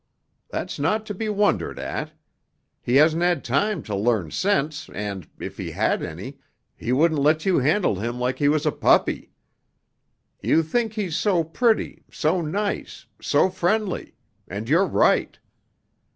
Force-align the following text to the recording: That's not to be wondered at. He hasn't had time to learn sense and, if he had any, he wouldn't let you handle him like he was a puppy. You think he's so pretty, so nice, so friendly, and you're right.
That's 0.49 0.79
not 0.79 1.05
to 1.05 1.13
be 1.13 1.29
wondered 1.29 1.77
at. 1.77 2.11
He 2.81 2.95
hasn't 2.95 3.21
had 3.21 3.43
time 3.43 3.83
to 3.83 3.95
learn 3.95 4.31
sense 4.31 4.89
and, 4.91 5.29
if 5.39 5.59
he 5.59 5.69
had 5.69 6.01
any, 6.01 6.39
he 6.75 6.91
wouldn't 6.91 7.21
let 7.21 7.45
you 7.45 7.59
handle 7.59 7.93
him 7.99 8.19
like 8.19 8.39
he 8.39 8.47
was 8.49 8.65
a 8.65 8.71
puppy. 8.71 9.29
You 10.41 10.63
think 10.63 10.93
he's 10.93 11.15
so 11.15 11.43
pretty, 11.43 12.03
so 12.11 12.41
nice, 12.41 13.05
so 13.21 13.47
friendly, 13.51 14.15
and 14.47 14.67
you're 14.67 14.87
right. 14.87 15.37